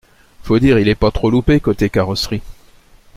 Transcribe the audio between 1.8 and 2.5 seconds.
carrosserie.